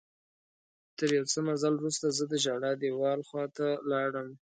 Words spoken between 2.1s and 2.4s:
زه د